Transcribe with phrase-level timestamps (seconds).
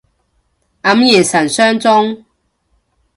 [0.03, 0.03] 黯
[1.13, 2.25] 然神傷中